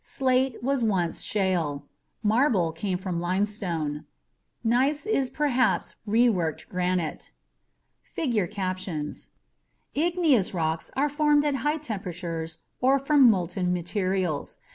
Slate 0.03 0.63
was 0.63 0.81
once 0.83 1.21
shale. 1.21 1.85
Marble 2.23 2.71
came 2.71 2.97
from 2.97 3.19
limestone. 3.21 4.05
Gneiss 4.63 5.03
(pronounced 5.03 5.05
"nice") 5.05 5.05
is 5.05 5.29
perhaps 5.29 5.95
reworked 6.07 6.67
granite. 6.67 7.31
[figure 8.01 8.47
captions] 8.47 9.29
Igneous 9.93 10.55
rocks 10.55 10.89
are 10.95 11.07
formed 11.07 11.45
at 11.45 11.57
high 11.61 11.77
temperatures 11.77 12.57
or 12.79 12.97
from 12.97 13.29
molten 13.29 13.71
materials. 13.73 14.57